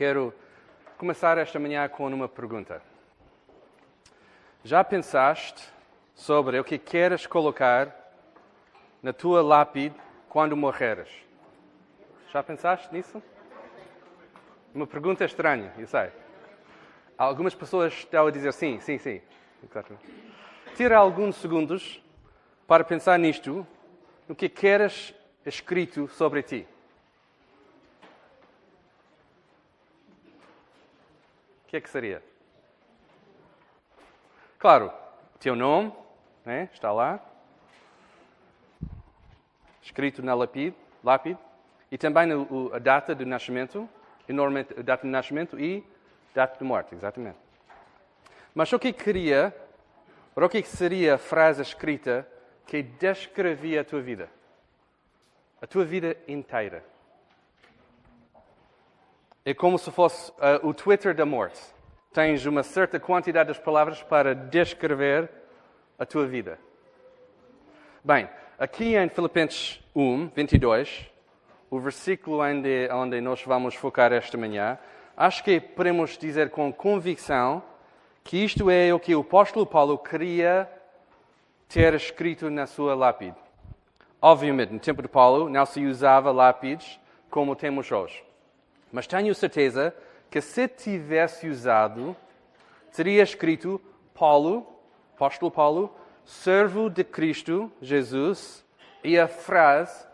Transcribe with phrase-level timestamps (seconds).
[0.00, 0.32] Quero
[0.96, 2.80] começar esta manhã com uma pergunta.
[4.64, 5.62] Já pensaste
[6.14, 7.94] sobre o que queres colocar
[9.02, 9.94] na tua lápide
[10.26, 11.10] quando morreres?
[12.32, 13.22] Já pensaste nisso?
[14.74, 16.08] Uma pergunta estranha, eu sei.
[17.18, 19.20] Algumas pessoas estão a dizer sim, sim, sim.
[20.76, 22.02] Tira alguns segundos
[22.66, 23.66] para pensar nisto,
[24.26, 25.14] no que queres
[25.44, 26.66] escrito sobre ti.
[31.70, 32.20] Que é que seria?
[34.58, 34.92] Claro,
[35.38, 35.92] teu nome
[36.44, 37.24] né, está lá,
[39.80, 41.38] escrito na lápide, lápide
[41.88, 42.28] e também
[42.74, 43.88] a data do nascimento,
[44.28, 45.84] enormemente a data de nascimento e
[46.34, 47.38] data de morte, exatamente.
[48.52, 49.54] Mas o que queria,
[50.34, 52.26] o que seria a frase escrita
[52.66, 54.28] que descrevia a tua vida?
[55.62, 56.84] A tua vida inteira.
[59.50, 61.60] É como se fosse uh, o Twitter da morte.
[62.12, 65.28] Tens uma certa quantidade de palavras para descrever
[65.98, 66.56] a tua vida.
[68.04, 71.10] Bem, aqui em Filipenses 1, 22,
[71.68, 74.78] o versículo onde, onde nós vamos focar esta manhã,
[75.16, 77.60] acho que podemos dizer com convicção
[78.22, 80.70] que isto é o que o apóstolo Paulo queria
[81.68, 83.34] ter escrito na sua lápide.
[84.22, 88.29] Obviamente, no tempo de Paulo, não se usava lápides como temos hoje.
[88.92, 89.94] Mas tenho certeza
[90.30, 92.16] que se tivesse usado,
[92.94, 93.80] teria escrito
[94.14, 94.66] Paulo,
[95.14, 98.64] apóstolo Paulo, servo de Cristo Jesus,
[99.02, 100.10] e a frase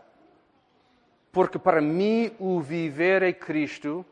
[1.37, 4.03] porque para mim o viver é Cristo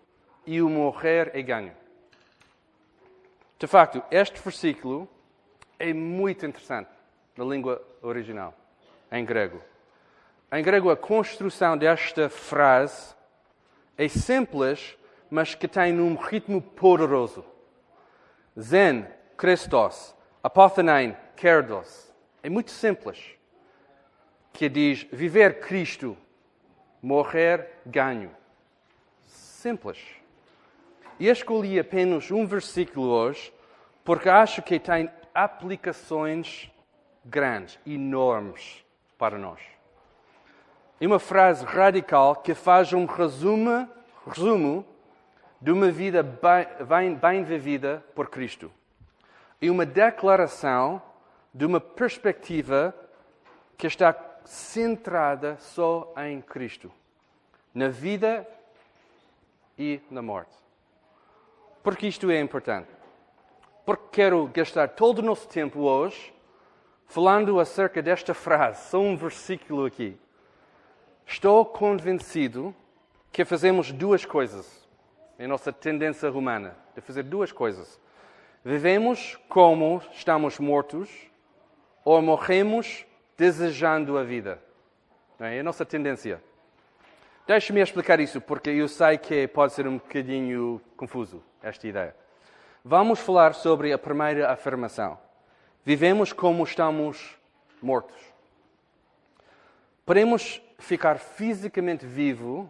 [0.46, 1.74] e o morrer é ganho.
[3.58, 5.10] De facto, este versículo
[5.80, 6.92] é muito interessante
[7.36, 8.54] na língua original,
[9.12, 9.60] em grego.
[10.52, 13.15] Em grego, a construção desta frase
[13.98, 14.98] é simples,
[15.30, 17.46] mas que tem um ritmo poderoso.
[18.60, 22.14] Zen, Christos, apothenein, kerdos.
[22.42, 23.20] É muito simples.
[24.54, 26.18] Que diz viver Cristo
[27.02, 28.32] morrer, ganho.
[29.28, 30.00] Simples.
[31.20, 33.54] E escolhi apenas um versículo hoje
[34.04, 36.72] porque acho que tem aplicações
[37.26, 38.86] grandes, enormes
[39.18, 39.60] para nós.
[41.00, 43.90] E uma frase radical que faz um resumo,
[44.28, 44.86] resumo
[45.60, 48.72] de uma vida bem, bem vivida por Cristo.
[49.62, 51.02] E uma declaração
[51.54, 52.94] de uma perspectiva
[53.78, 56.92] que está centrada só em Cristo,
[57.74, 58.48] na vida
[59.78, 60.56] e na morte.
[61.84, 62.90] Porque isto é importante?
[63.86, 66.34] Porque quero gastar todo o nosso tempo hoje
[67.08, 70.18] falando acerca desta frase, só um versículo aqui.
[71.26, 72.74] Estou convencido
[73.32, 74.88] que fazemos duas coisas.
[75.38, 78.00] É a nossa tendência humana de fazer duas coisas.
[78.64, 81.10] Vivemos como estamos mortos
[82.04, 83.06] ou morremos
[83.38, 84.62] desejando a vida.
[85.40, 86.42] É a nossa tendência.
[87.46, 92.16] Deixe-me explicar isso, porque eu sei que pode ser um bocadinho confuso esta ideia.
[92.84, 95.18] Vamos falar sobre a primeira afirmação.
[95.84, 97.38] Vivemos como estamos
[97.82, 98.35] mortos.
[100.06, 102.70] Podemos ficar fisicamente vivo,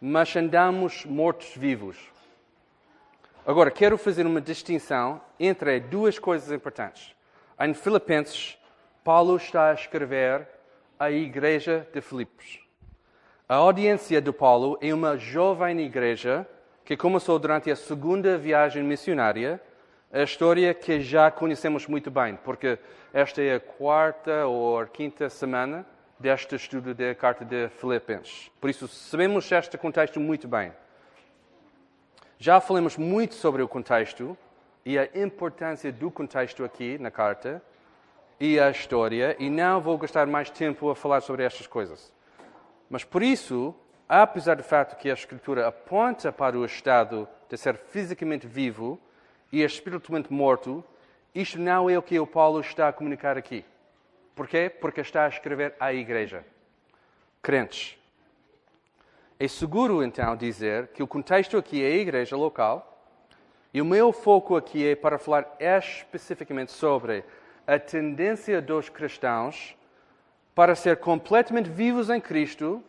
[0.00, 1.98] mas andamos mortos-vivos.
[3.46, 7.14] Agora, quero fazer uma distinção entre duas coisas importantes.
[7.60, 8.56] Em Filipenses
[9.04, 10.48] Paulo está a escrever
[10.98, 12.60] à igreja de Filipos.
[13.46, 16.48] A audiência de Paulo é uma jovem igreja
[16.86, 19.60] que começou durante a segunda viagem missionária,
[20.10, 22.78] a história que já conhecemos muito bem, porque
[23.12, 25.84] esta é a quarta ou a quinta semana
[26.22, 28.48] deste estudo da carta de Filipenses.
[28.60, 30.72] Por isso, sabemos este contexto muito bem.
[32.38, 34.38] Já falamos muito sobre o contexto
[34.86, 37.60] e a importância do contexto aqui na carta,
[38.38, 42.12] e a história, e não vou gastar mais tempo a falar sobre estas coisas.
[42.88, 43.74] Mas por isso,
[44.08, 48.98] apesar do fato que a Escritura aponta para o estado de ser fisicamente vivo
[49.52, 50.84] e espiritualmente morto,
[51.34, 53.64] isto não é o que o Paulo está a comunicar aqui.
[54.34, 54.70] Porquê?
[54.70, 56.44] Porque está a escrever à igreja.
[57.42, 57.98] Crentes.
[59.38, 62.88] É seguro, então, dizer que o contexto aqui é a igreja local
[63.74, 67.24] e o meu foco aqui é para falar especificamente sobre
[67.66, 69.76] a tendência dos cristãos
[70.54, 72.82] para ser completamente vivos em Cristo,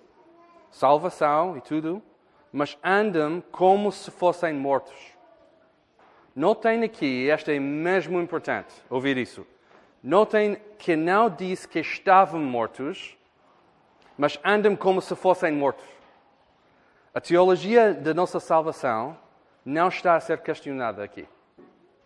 [0.69, 2.03] salvação e tudo,
[2.51, 5.13] mas andam como se fossem mortos.
[6.35, 9.47] Notem aqui, esta é mesmo importante, ouvir isso.
[10.03, 13.17] Notem que não diz que estavam mortos,
[14.17, 15.85] mas andam como se fossem mortos.
[17.13, 19.17] A teologia da nossa salvação
[19.63, 21.25] não está a ser questionada aqui.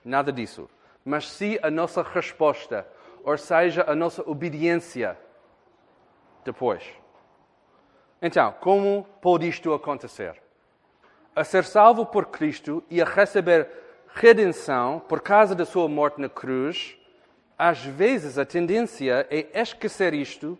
[0.06, 0.70] Nada disso.
[1.04, 2.88] Mas sim a nossa resposta,
[3.24, 5.18] ou seja, a nossa obediência
[6.46, 6.84] depois.
[8.22, 10.42] Então, como pode isto acontecer?
[11.36, 13.70] A ser salvo por Cristo e a receber
[14.14, 16.97] redenção por causa da sua morte na cruz,
[17.58, 20.58] às vezes a tendência é esquecer isto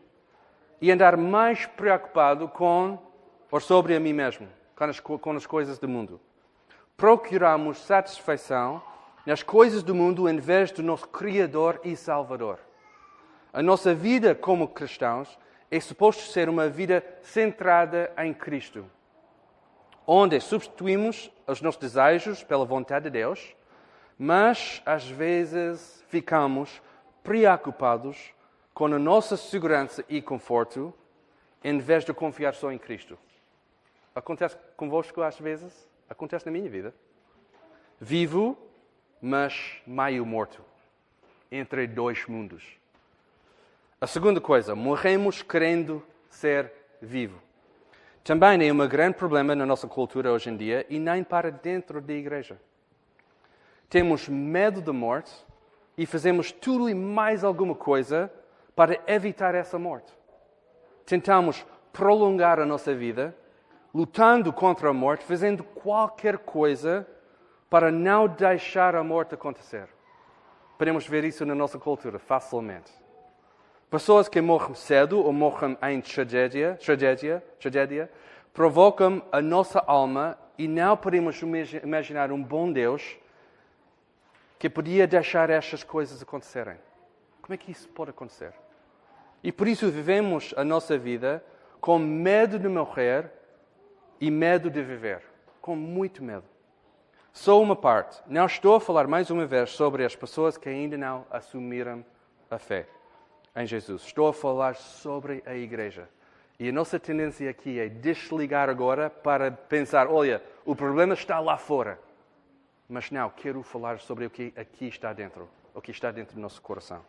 [0.82, 2.98] e andar mais preocupado com
[3.52, 6.20] ou sobre a mim mesmo, com as, com as coisas do mundo.
[6.96, 8.82] Procuramos satisfação
[9.26, 12.60] nas coisas do mundo em vez do nosso Criador e Salvador.
[13.54, 15.38] A nossa vida como cristãos
[15.70, 18.86] é suposto ser uma vida centrada em Cristo,
[20.06, 23.56] onde substituímos os nossos desejos pela vontade de Deus,
[24.18, 26.82] mas às vezes ficamos
[27.28, 28.34] preocupados
[28.74, 30.94] com a nossa segurança e conforto
[31.62, 33.20] em vez de confiar só em Cristo.
[34.16, 35.90] Acontece convosco às vezes?
[36.10, 36.96] Acontece na minha vida.
[38.00, 38.58] Vivo,
[39.22, 40.64] mas meio morto,
[41.52, 42.64] entre dois mundos.
[44.00, 46.72] A segunda coisa, morremos querendo ser
[47.02, 47.42] vivo.
[48.24, 52.00] Também é um grande problema na nossa cultura hoje em dia e nem para dentro
[52.00, 52.58] da igreja.
[53.90, 55.46] Temos medo da morte
[55.98, 58.32] e fazemos tudo e mais alguma coisa
[58.76, 60.14] para evitar essa morte.
[61.06, 63.36] Tentamos prolongar a nossa vida
[63.94, 67.08] lutando contra a morte, fazendo qualquer coisa
[67.70, 69.88] para não deixar a morte acontecer.
[70.78, 72.92] Podemos ver isso na nossa cultura facilmente.
[73.90, 78.12] Pessoas que morrem cedo ou morrem em tragédia, tragédia, tragédia
[78.54, 81.42] provocam a nossa alma e não podemos
[81.84, 83.18] imaginar um bom Deus
[84.60, 86.78] que podia deixar estas coisas acontecerem.
[87.42, 88.54] Como é que isso pode acontecer?
[89.44, 91.44] E por isso vivemos a nossa vida
[91.80, 93.32] com medo de morrer
[94.20, 95.22] e medo de viver,
[95.62, 96.44] com muito medo.
[97.32, 98.20] Só uma parte.
[98.26, 102.04] Não estou a falar mais uma vez sobre as pessoas que ainda não assumiram
[102.50, 102.88] a fé
[103.56, 104.02] em Jesus.
[104.04, 106.10] Estou a falar sobre a igreja.
[106.60, 111.58] E a nossa tendência aqui é desligar agora para pensar: olha, o problema está lá
[111.58, 112.00] fora.
[112.90, 116.42] Mas não, quero falar sobre o que aqui está dentro, o que está dentro do
[116.42, 117.02] nosso coração.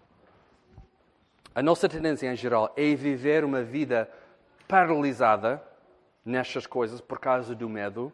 [1.55, 4.11] A nossa tendência em geral é viver uma vida
[4.67, 5.63] paralisada
[6.25, 8.13] nestas coisas por causa do medo,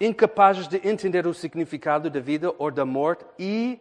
[0.00, 3.80] incapazes de entender o significado da vida ou da morte e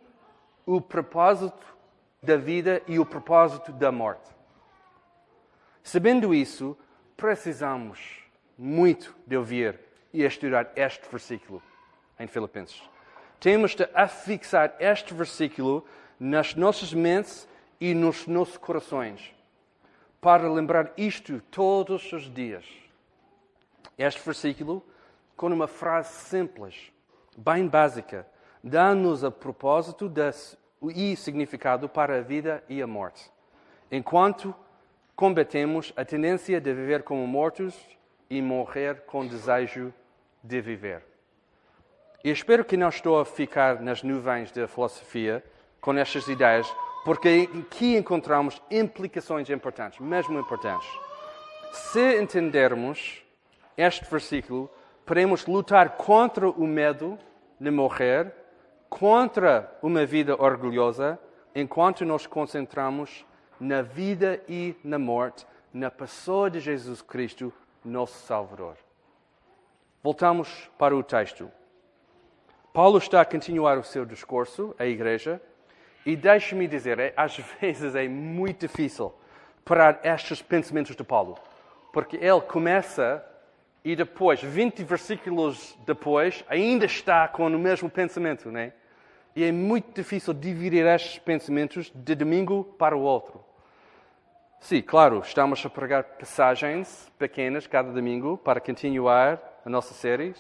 [0.66, 1.78] o propósito
[2.22, 4.30] da vida e o propósito da morte.
[5.84, 6.78] Sabendo isso,
[7.16, 8.24] precisamos
[8.58, 9.80] muito de ouvir
[10.14, 11.62] e estudar este versículo
[12.20, 12.82] em Filipenses.
[13.40, 15.86] Temos de afixar este versículo
[16.20, 17.48] nas nossas mentes
[17.80, 19.34] e nos nossos corações
[20.22, 22.66] para lembrar isto todos os dias.
[23.98, 24.84] Este versículo,
[25.36, 26.92] com uma frase simples,
[27.38, 28.28] bem básica,
[28.64, 30.12] dá-nos a propósito
[30.94, 33.32] e significado para a vida e a morte.
[33.92, 34.54] Enquanto
[35.16, 37.76] combatemos a tendência de viver como mortos
[38.30, 39.94] e morrer com desejo
[40.44, 41.09] de viver.
[42.24, 45.42] E espero que não estou a ficar nas nuvens da filosofia
[45.80, 46.70] com estas ideias,
[47.06, 50.88] porque aqui encontramos implicações importantes, mesmo importantes.
[51.72, 53.24] Se entendermos
[53.78, 54.70] este versículo,
[55.06, 57.18] podemos lutar contra o medo
[57.58, 58.34] de morrer,
[58.90, 61.18] contra uma vida orgulhosa,
[61.56, 63.26] enquanto nos concentramos
[63.58, 68.76] na vida e na morte, na pessoa de Jesus Cristo, nosso Salvador.
[70.04, 71.50] Voltamos para o texto.
[72.74, 75.42] Paulo está a continuar o seu discurso à igreja
[76.06, 79.14] e deixe-me dizer, é, às vezes é muito difícil
[79.66, 81.38] parar estes pensamentos de Paulo,
[81.92, 83.26] porque ele começa
[83.84, 88.74] e depois, 20 versículos depois, ainda está com o mesmo pensamento, né?
[89.36, 93.44] E é muito difícil dividir estes pensamentos de domingo para o outro.
[94.60, 100.36] Sim, claro, estamos a pregar passagens pequenas cada domingo para continuar a nossa série,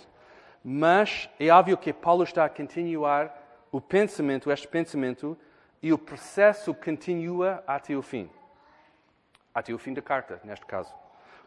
[0.71, 3.35] mas é óbvio que Paulo está a continuar
[3.71, 5.35] o pensamento, este pensamento,
[5.81, 8.29] e o processo continua até o fim.
[9.51, 10.93] Até o fim da carta, neste caso.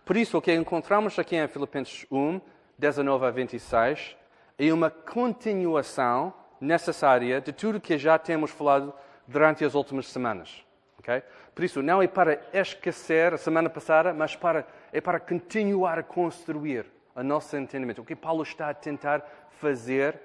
[0.05, 2.41] Por isso, o que encontramos aqui em Filipenses 1,
[2.77, 4.17] 19 a 26,
[4.59, 8.93] é uma continuação necessária de tudo que já temos falado
[9.25, 10.67] durante as últimas semanas.
[10.99, 11.23] Okay?
[11.55, 16.03] Por isso, não é para esquecer a semana passada, mas para, é para continuar a
[16.03, 18.03] construir o nosso entendimento.
[18.03, 19.25] O que Paulo está a tentar
[19.59, 20.19] fazer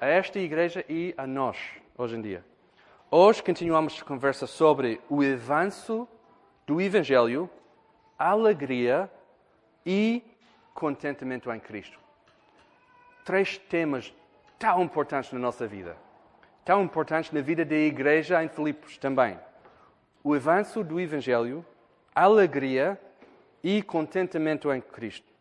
[0.00, 1.56] a esta igreja e a nós,
[1.96, 2.44] hoje em dia.
[3.10, 6.08] Hoje continuamos a conversa sobre o avanço
[6.66, 7.48] do Evangelho
[8.18, 9.10] alegria
[9.84, 10.22] e
[10.72, 11.98] contentamento em Cristo.
[13.24, 14.14] Três temas
[14.58, 15.96] tão importantes na nossa vida.
[16.64, 19.38] Tão importantes na vida da igreja em Filipos também.
[20.22, 21.64] O avanço do Evangelho,
[22.14, 22.98] alegria
[23.62, 25.33] e contentamento em Cristo.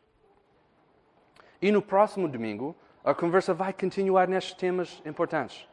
[1.64, 5.66] E no próximo domingo, a conversa vai continuar nestes temas importantes.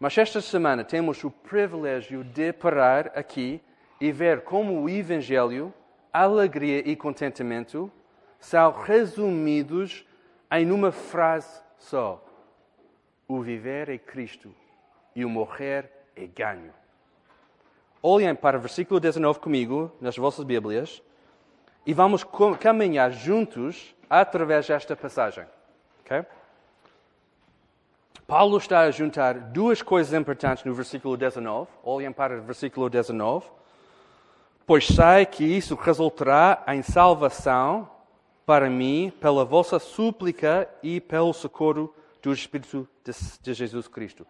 [0.00, 3.60] Mas esta semana temos o privilégio de parar aqui
[4.00, 5.72] e ver como o Evangelho,
[6.12, 7.92] alegria e contentamento
[8.40, 10.04] são resumidos
[10.50, 12.26] em uma frase só:
[13.28, 14.52] O viver é Cristo
[15.14, 16.74] e o morrer é ganho.
[18.02, 21.00] Olhem para o versículo 19 comigo, nas vossas Bíblias,
[21.86, 22.26] e vamos
[22.58, 25.46] caminhar juntos através desta passagem.
[26.04, 26.24] Okay?
[28.26, 31.70] Paulo está a juntar duas coisas importantes no versículo 19.
[31.84, 33.46] Olhem para o versículo 19.
[34.66, 37.90] Pois sei que isso resultará em salvação
[38.44, 43.12] para mim pela vossa súplica e pelo socorro do Espírito de,
[43.42, 44.26] de Jesus Cristo.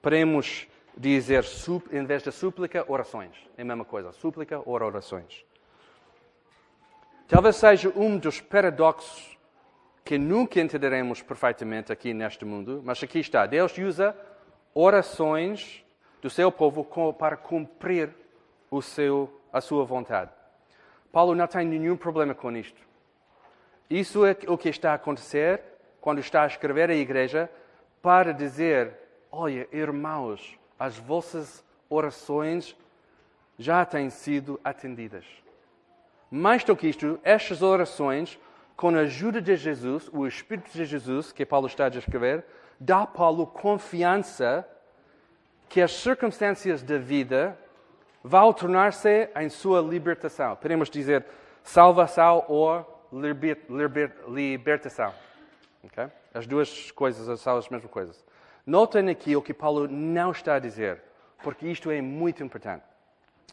[0.00, 1.44] Podemos dizer,
[1.90, 3.32] em vez de súplica, orações.
[3.56, 4.12] É a mesma coisa.
[4.12, 5.44] Súplica ou orações.
[7.28, 9.38] Talvez seja um dos paradoxos
[10.04, 13.46] que nunca entenderemos perfeitamente aqui neste mundo, mas aqui está.
[13.46, 14.16] Deus usa
[14.74, 15.84] orações
[16.20, 18.10] do seu povo para cumprir
[18.70, 20.30] o seu, a sua vontade.
[21.10, 22.80] Paulo não tem nenhum problema com isto.
[23.88, 25.60] Isso é o que está a acontecer
[26.00, 27.50] quando está a escrever à igreja
[28.00, 28.96] para dizer:
[29.30, 32.74] Olha, irmãos, as vossas orações
[33.58, 35.41] já têm sido atendidas.
[36.34, 38.40] Mais do que isto, estas orações
[38.74, 42.42] com a ajuda de Jesus, o Espírito de Jesus, que Paulo está a descrever,
[42.80, 44.66] dá a Paulo confiança
[45.68, 47.54] que as circunstâncias da vida
[48.24, 50.56] vão tornar-se em sua libertação.
[50.56, 51.26] Podemos dizer
[51.62, 55.12] salvação ou liber, liber, libertação.
[55.84, 56.06] Okay?
[56.32, 58.24] As duas coisas são as mesmas coisas.
[58.66, 61.02] Notem aqui o que Paulo não está a dizer,
[61.42, 62.84] porque isto é muito importante.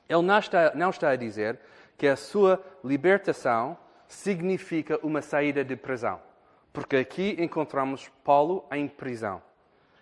[0.07, 1.59] Ele não está, não está a dizer
[2.00, 3.77] que a sua libertação
[4.08, 6.20] significa uma saída de prisão.
[6.74, 9.41] Porque aqui encontramos Paulo em prisão.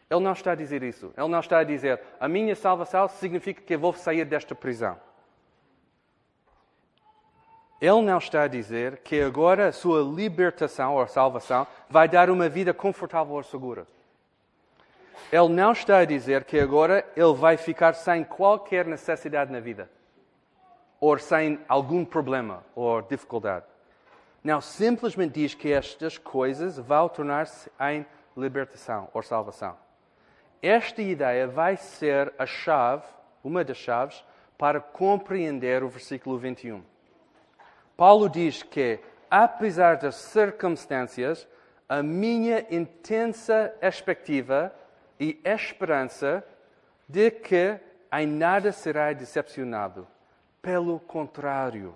[0.09, 1.11] Ele não está a dizer isso.
[1.17, 4.97] Ele não está a dizer a minha salvação significa que eu vou sair desta prisão.
[7.81, 12.47] Ele não está a dizer que agora a sua libertação ou salvação vai dar uma
[12.47, 13.85] vida confortável ou segura.
[15.31, 19.89] Ele não está a dizer que agora ele vai ficar sem qualquer necessidade na vida,
[20.99, 23.65] ou sem algum problema ou dificuldade.
[24.43, 29.77] Não, simplesmente diz que estas coisas vão tornar-se em libertação ou salvação.
[30.61, 33.05] Esta ideia vai ser a chave,
[33.43, 34.23] uma das chaves,
[34.57, 36.83] para compreender o versículo 21.
[37.95, 38.99] Paulo diz que,
[39.29, 41.47] apesar das circunstâncias,
[41.87, 44.73] a minha intensa expectativa
[45.19, 46.43] e esperança
[47.07, 47.79] de que
[48.11, 50.07] em nada será decepcionado.
[50.61, 51.93] Pelo contrário,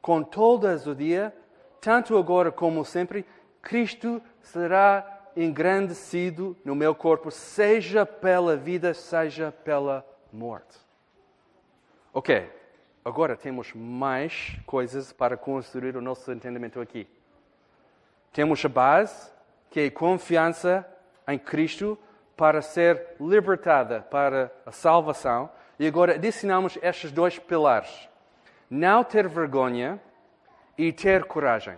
[0.00, 1.34] com todas o dia
[1.80, 3.24] tanto agora como sempre,
[3.62, 10.76] Cristo será engrandecido no meu corpo, seja pela vida, seja pela morte.
[12.12, 12.50] Ok,
[13.04, 17.08] agora temos mais coisas para construir o nosso entendimento aqui.
[18.32, 19.32] Temos a base,
[19.70, 20.86] que é confiança
[21.26, 21.98] em Cristo
[22.36, 25.50] para ser libertada para a salvação.
[25.80, 28.06] E agora adicionamos estes dois pilares.
[28.68, 29.98] Não ter vergonha
[30.76, 31.74] e ter coragem.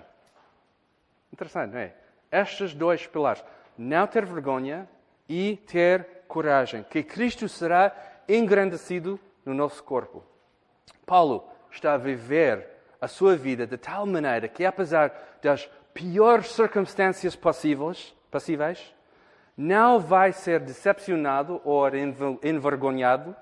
[1.33, 1.95] Interessante, não é?
[2.33, 3.45] Estes dois pilares.
[3.79, 4.89] Não ter vergonha
[5.29, 6.83] e ter coragem.
[6.83, 7.95] Que Cristo será
[8.29, 10.25] engrandecido no nosso corpo.
[11.07, 12.67] Paulo está a viver
[13.01, 18.93] a sua vida de tal maneira que, apesar das piores circunstâncias possíveis, possíveis
[19.57, 21.87] não vai ser decepcionado ou
[22.43, 23.37] envergonhado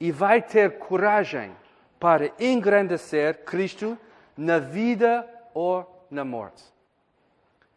[0.00, 1.56] e vai ter coragem
[1.98, 3.98] para engrandecer Cristo
[4.36, 6.62] na vida ou na morte.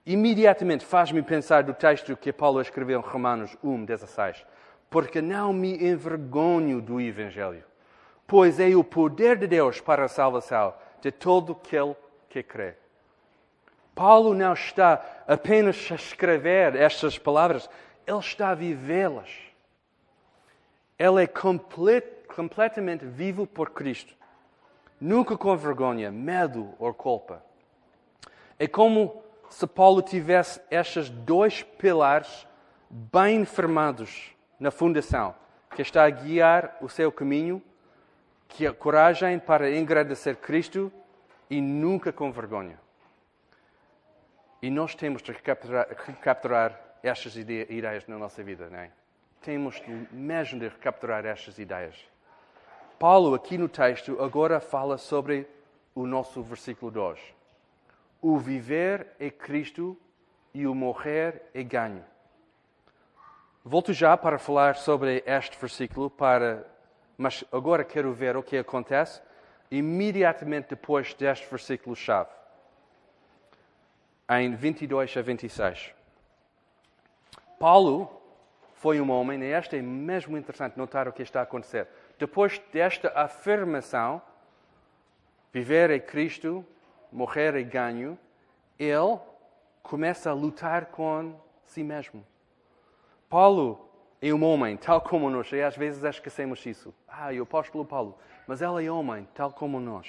[0.05, 4.45] Imediatamente faz-me pensar do texto que Paulo escreveu em Romanos 1, 16.
[4.89, 7.63] Porque não me envergonho do Evangelho,
[8.25, 11.95] pois é o poder de Deus para a salvação de todo aquele
[12.27, 12.73] que crê.
[13.93, 17.69] Paulo não está apenas a escrever estas palavras,
[18.07, 19.29] ele está a vivê-las.
[20.99, 24.19] Ele é complet, completamente vivo por Cristo
[24.99, 27.43] nunca com vergonha, medo ou culpa.
[28.57, 32.45] É como se Paulo tivesse estes dois pilares
[32.89, 35.33] bem firmados na fundação,
[35.73, 37.61] que está a guiar o seu caminho,
[38.47, 40.91] que é coragem para engrandecer Cristo
[41.49, 42.79] e nunca com vergonha.
[44.61, 45.87] E nós temos de capturar,
[46.21, 48.91] capturar estas ideias na nossa vida, não é?
[49.41, 49.81] Temos
[50.11, 51.95] mesmo de recapturar estas ideias.
[52.99, 55.47] Paulo, aqui no texto, agora fala sobre
[55.95, 57.19] o nosso versículo 2.
[58.21, 59.97] O viver é Cristo
[60.53, 62.03] e o morrer é ganho.
[63.63, 66.65] Volto já para falar sobre este versículo, para,
[67.17, 69.21] mas agora quero ver o que acontece
[69.71, 72.29] imediatamente depois deste versículo-chave,
[74.29, 75.93] em 22 a 26.
[77.59, 78.18] Paulo
[78.79, 81.85] foi um homem, e este é mesmo interessante notar o que está a acontecer.
[82.17, 84.21] Depois desta afirmação,
[85.51, 86.65] viver é Cristo,
[87.11, 88.17] morrer é ganho,
[88.79, 89.19] ele
[89.83, 92.25] começa a lutar com si mesmo.
[93.29, 93.89] Paulo
[94.21, 96.95] é um homem, tal como nós, e às vezes esquecemos isso.
[97.05, 98.17] Ah, o apóstolo Paulo,
[98.47, 100.07] mas ele é homem, tal como nós.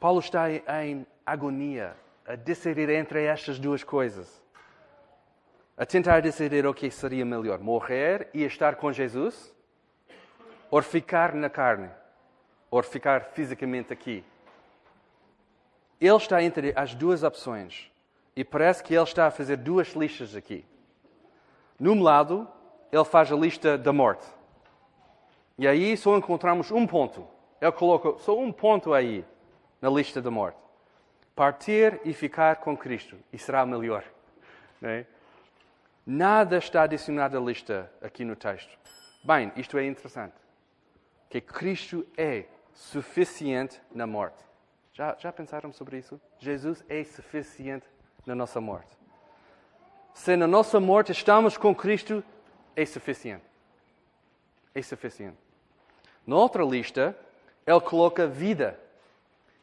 [0.00, 1.94] Paulo está em agonia,
[2.26, 4.42] a decidir entre estas duas coisas.
[5.76, 9.54] A tentar decidir o que seria melhor: morrer e estar com Jesus,
[10.70, 11.90] ou ficar na carne,
[12.70, 14.24] ou ficar fisicamente aqui.
[16.00, 17.90] Ele está entre as duas opções.
[18.34, 20.64] E parece que ele está a fazer duas listas aqui.
[21.78, 22.46] Num lado,
[22.92, 24.26] ele faz a lista da morte.
[25.58, 27.26] E aí só encontramos um ponto.
[27.60, 29.24] Ele coloca só um ponto aí
[29.80, 30.58] na lista da morte.
[31.34, 33.16] Partir e ficar com Cristo.
[33.32, 34.04] E será melhor.
[34.82, 35.06] É?
[36.06, 38.78] Nada está adicionado à lista aqui no texto.
[39.24, 40.36] Bem, isto é interessante.
[41.28, 44.38] Que Cristo é suficiente na morte.
[44.92, 46.20] Já, já pensaram sobre isso?
[46.38, 47.88] Jesus é suficiente
[48.24, 48.96] na nossa morte.
[50.14, 52.22] Se na nossa morte estamos com Cristo,
[52.76, 53.44] é suficiente.
[54.72, 55.38] É suficiente.
[56.24, 57.18] Na outra lista,
[57.66, 58.78] ele coloca vida.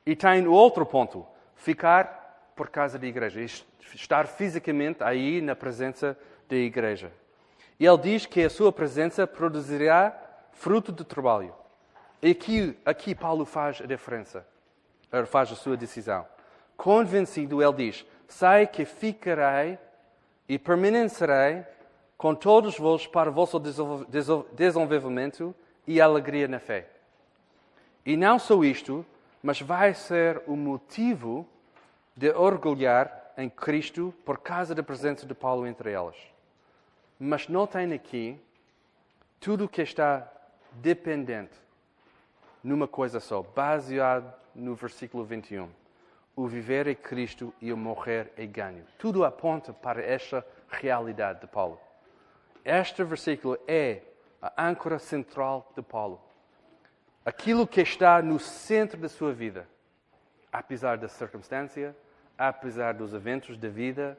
[0.05, 3.39] E tem outro ponto: ficar por causa da igreja,
[3.95, 7.11] estar fisicamente aí na presença da igreja.
[7.79, 10.17] E ele diz que a sua presença produzirá
[10.51, 11.53] fruto de trabalho.
[12.21, 14.45] E aqui, aqui Paulo faz a diferença,
[15.27, 16.25] faz a sua decisão.
[16.77, 19.77] Convencido, ele diz: sei que ficarei
[20.47, 21.63] e permanecerei
[22.17, 23.59] com todos vós para o vosso
[24.53, 25.53] desenvolvimento
[25.85, 26.87] e alegria na fé.
[28.05, 29.05] E não só isto,
[29.41, 31.45] mas vai ser o motivo
[32.15, 36.15] de orgulhar em Cristo por causa da presença de Paulo entre elas.
[37.25, 38.37] Mas notem aqui
[39.39, 40.29] tudo o que está
[40.73, 41.53] dependente
[42.61, 45.69] numa coisa só, baseado no versículo 21
[46.35, 48.85] o viver é Cristo e o morrer é ganho.
[48.97, 51.79] Tudo aponta para esta realidade de Paulo.
[52.65, 54.01] Este versículo é
[54.41, 56.19] a âncora central de Paulo.
[57.23, 59.65] Aquilo que está no centro da sua vida,
[60.51, 61.95] apesar da circunstância,
[62.37, 64.17] apesar dos eventos da vida,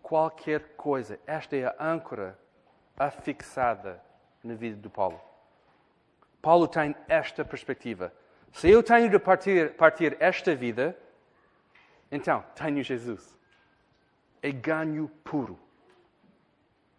[0.00, 2.45] qualquer coisa, esta é a âncora
[2.96, 4.02] afixada
[4.42, 5.20] na vida de Paulo.
[6.40, 8.12] Paulo tem esta perspectiva.
[8.52, 10.96] Se eu tenho de partir, partir esta vida,
[12.10, 13.36] então, tenho Jesus.
[14.42, 15.58] É ganho puro.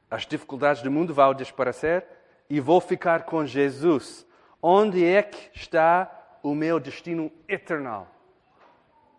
[0.10, 2.06] As dificuldades do mundo vão desaparecer
[2.50, 4.26] e vou ficar com Jesus.
[4.62, 8.08] Onde é que está o meu destino eterno?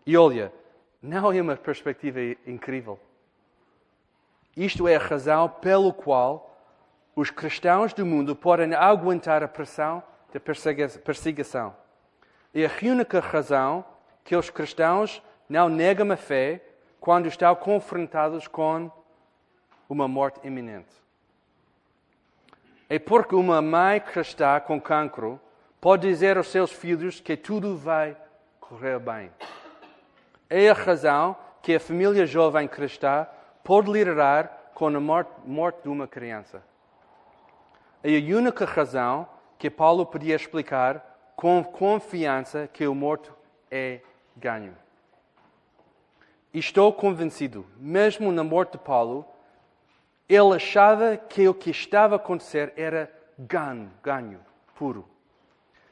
[0.05, 0.51] E olha,
[1.01, 2.99] não é uma perspectiva incrível.
[4.55, 6.48] Isto é a razão pelo qual
[7.19, 10.01] os cristãos do mundo podem aguentar a pressão
[10.31, 11.75] da perseguição.
[12.55, 13.83] É a única razão
[14.23, 16.63] que os cristãos não negam a fé
[16.97, 18.89] quando estão confrontados com
[19.89, 20.95] uma morte iminente.
[22.87, 25.41] É porque uma mãe está com cancro
[25.81, 28.15] pode dizer aos seus filhos que tudo vai
[28.61, 29.29] correr bem.
[30.49, 33.27] É a razão que a família jovem cristã
[33.61, 36.63] pode lidar com a morte, morte de uma criança.
[38.01, 43.35] A única razão que Paulo podia explicar com confiança que o morto
[43.69, 43.99] é
[44.37, 44.73] ganho.
[46.53, 49.25] Estou convencido, mesmo na morte de Paulo,
[50.29, 54.39] ele achava que o que estava a acontecer era ganho, ganho
[54.75, 55.05] puro.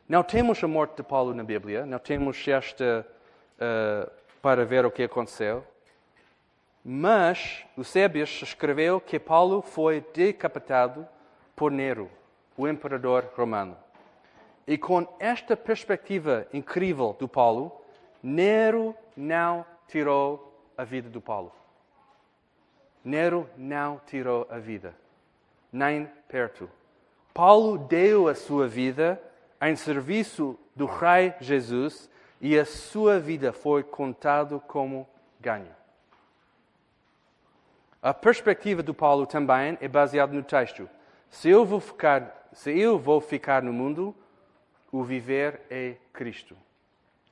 [0.07, 3.05] Não temos a morte de Paulo na Bíblia, não temos esta
[3.57, 4.09] uh,
[4.41, 5.61] para ver o que aconteceu,
[6.83, 11.05] mas o Sébias escreveu que Paulo foi decapitado
[11.57, 12.07] por Nero,
[12.55, 13.75] o imperador romano.
[14.67, 17.81] E com esta perspectiva incrível do Paulo,
[18.21, 21.51] Nero não tirou a vida do Paulo.
[23.03, 24.93] Nero não tirou a vida,
[25.71, 26.69] nem perto.
[27.33, 29.19] Paulo deu a sua vida
[29.59, 32.07] em serviço do Rei Jesus
[32.39, 35.75] e a sua vida foi contado como ganho.
[37.99, 40.87] A perspectiva do Paulo também é baseada no texto.
[41.29, 44.15] Se eu vou ficar, se eu vou ficar no mundo,
[44.91, 46.55] o viver é Cristo.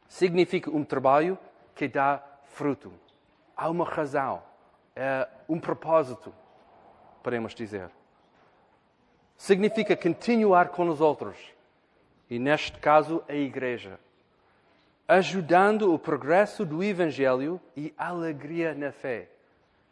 [0.08, 1.38] Significa um trabalho
[1.74, 2.92] que dá fruto.
[3.56, 4.44] Há uma razão,
[4.96, 6.34] é um propósito,
[7.24, 7.90] podemos dizer.
[9.38, 11.38] Significa continuar com os outros.
[12.30, 14.00] E neste caso, a igreja.
[15.08, 19.30] Ajudando o progresso do Evangelho e alegria na fé.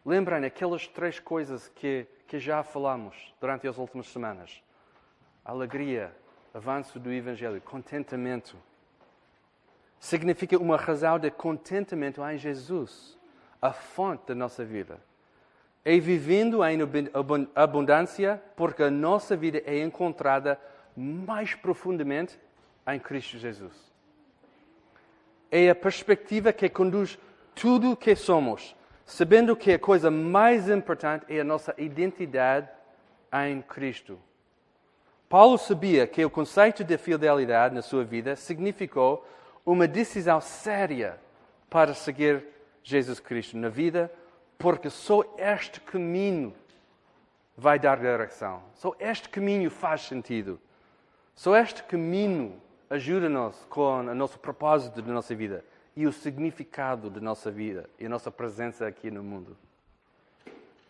[0.06, 4.64] Lembrem aquelas três coisas que, que já falamos durante as últimas semanas:
[5.46, 6.12] alegria,
[6.52, 8.58] avanço do Evangelho, contentamento.
[10.00, 13.20] Significa uma razão de contentamento em Jesus,
[13.62, 15.00] a fonte da nossa vida.
[15.86, 16.80] É vivendo em
[17.54, 20.60] abundância porque a nossa vida é encontrada
[20.98, 22.40] mais profundamente
[22.88, 23.94] em Cristo Jesus.
[25.52, 27.16] É a perspectiva que conduz
[27.54, 32.70] tudo o que somos sabendo que a coisa mais importante é a nossa identidade
[33.32, 34.20] em Cristo.
[35.28, 39.28] Paulo sabia que o conceito de fidelidade na sua vida significou
[39.66, 41.20] uma decisão séria
[41.70, 42.46] para seguir
[42.84, 44.12] Jesus Cristo na vida,
[44.58, 46.54] porque só este caminho
[47.58, 48.62] vai dar direção.
[48.76, 50.60] Só este caminho faz sentido.
[51.36, 57.22] Só este caminho ajuda-nos com o nosso propósito da nossa vida e o significado da
[57.22, 59.58] nossa vida e a nossa presença aqui no mundo.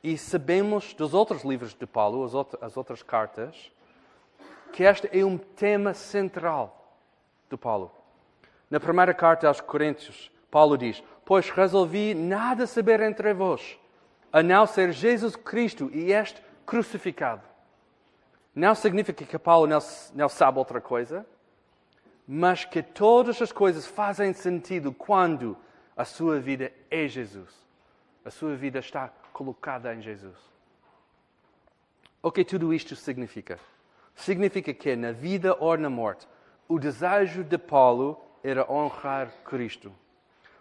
[0.04, 2.24] E sabemos dos outros livros de Paulo,
[2.62, 3.72] as outras cartas,
[4.74, 6.98] que este é um tema central
[7.50, 7.92] de Paulo.
[8.70, 13.78] Na primeira carta aos Coríntios, Paulo diz: Pois resolvi nada saber entre vós,
[14.32, 17.44] a não ser Jesus Cristo e este crucificado.
[18.56, 19.80] Não significa que Paulo não,
[20.13, 21.26] não sabe outra coisa,
[22.28, 25.58] mas que todas as coisas fazem sentido quando
[25.96, 27.52] a sua vida é Jesus.
[28.24, 30.38] A sua vida está colocada em Jesus.
[32.22, 33.60] O que tudo isto significa?
[34.16, 36.28] Significa que na vida ou na morte,
[36.68, 39.94] o desejo de Paulo era honrar Cristo.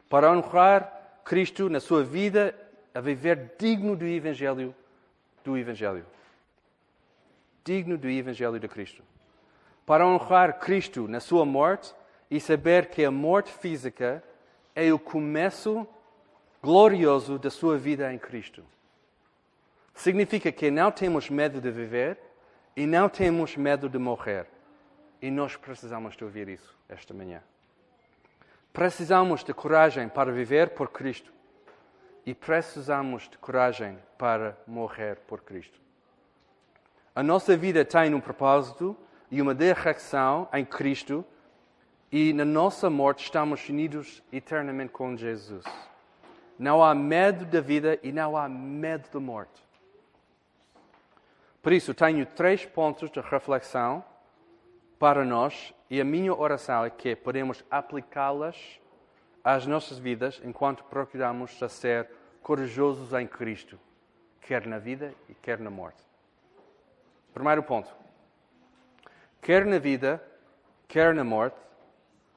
[0.09, 2.55] Para honrar Cristo na sua vida,
[2.93, 4.75] a viver digno do Evangelho
[5.45, 6.05] do Evangelho.
[7.65, 9.05] Digno do Evangelho de Cristo
[9.85, 11.95] para honrar Cristo na sua morte
[12.31, 14.23] e saber que a morte física
[14.75, 15.87] é o começo
[16.63, 18.65] glorioso da sua vida em Cristo.
[19.95, 22.19] Significa que não temos medo de viver
[22.77, 24.47] e não temos medo de morrer.
[25.21, 27.43] E nós precisamos de ouvir isso esta manhã.
[28.73, 31.33] Precisamos de coragem para viver por Cristo
[32.25, 35.79] e precisamos de coragem para morrer por Cristo.
[37.15, 38.97] A nossa vida tem um propósito
[39.33, 41.25] e uma direção em Cristo,
[42.13, 45.65] e na nossa morte estamos unidos eternamente com Jesus.
[46.59, 49.67] Não há medo da vida e não há medo da morte.
[51.63, 54.05] Por isso, tenho três pontos de reflexão
[54.99, 58.79] para nós e a minha oração é que podemos aplicá-las
[59.43, 62.07] às nossas vidas enquanto procuramos ser
[62.43, 63.81] corajosos em Cristo,
[64.43, 66.03] quer na vida e quer na morte.
[67.33, 68.02] Primeiro ponto
[69.43, 70.23] quer na vida,
[70.89, 71.61] quer na morte,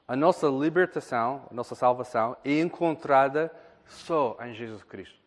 [0.06, 3.50] a nossa libertação, a nossa salvação é encontrada
[3.86, 5.18] só em Jesus Cristo.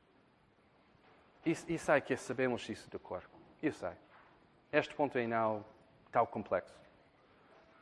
[1.45, 3.23] E, e sei que sabemos isso de cor.
[3.63, 3.91] Eu sei.
[4.71, 5.65] Este ponto é não
[6.11, 6.77] tão complexo.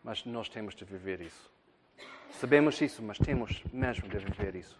[0.04, 1.52] Mas nós temos de viver isso.
[2.32, 4.80] Sabemos isso, mas temos mesmo de viver isso.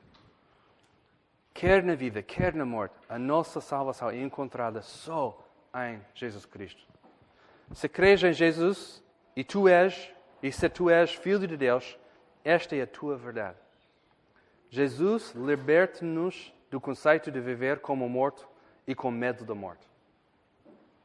[1.54, 5.44] Quer na vida, quer na morte, a nossa salvação é encontrada só
[5.90, 6.84] em Jesus Cristo.
[7.74, 9.04] Se crês em Jesus,
[9.38, 11.96] e tu és, e se tu és filho de Deus,
[12.44, 13.56] esta é a tua verdade.
[14.72, 18.50] Jesus liberta-nos do conceito de viver como morto
[18.88, 19.86] e com medo da morte.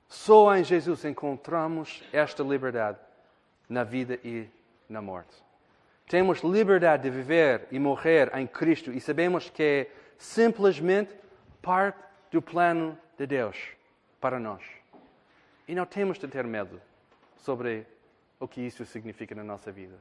[0.09, 2.99] Só em Jesus encontramos esta liberdade
[3.69, 4.49] na vida e
[4.89, 5.37] na morte.
[6.09, 11.15] Temos liberdade de viver e morrer em Cristo e sabemos que é simplesmente
[11.61, 11.99] parte
[12.31, 13.59] do plano de Deus
[14.19, 14.63] para nós.
[15.69, 16.81] E não temos de ter medo
[17.37, 17.87] sobre
[18.43, 19.95] o que isso significa na nossa vida.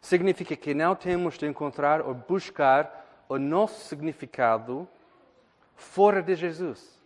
[0.00, 4.88] Significa que não temos de encontrar ou buscar o nosso significado
[5.76, 6.98] fora de Jesus.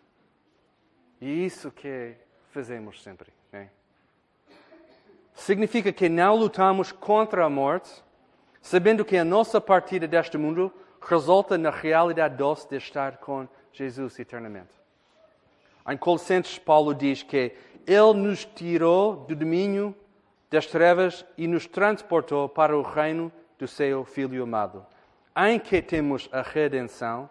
[1.20, 2.14] E isso que
[2.50, 3.32] fazemos sempre.
[3.50, 3.70] Né?
[5.34, 7.90] Significa que não lutamos contra a morte,
[8.60, 14.16] sabendo que a nossa partida deste mundo resulta na realidade doce de estar com Jesus
[14.20, 14.81] eternamente.
[15.88, 17.52] Em Colossenses, Paulo diz que
[17.86, 19.94] ele nos tirou do domínio
[20.50, 24.86] das trevas e nos transportou para o reino do seu Filho amado,
[25.36, 27.28] em que temos a redenção,